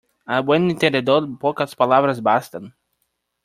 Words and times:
Al 0.25 0.41
buen 0.41 0.67
entendedor, 0.71 1.37
pocas 1.37 1.75
palabras 1.75 2.23
bastan. 2.23 2.73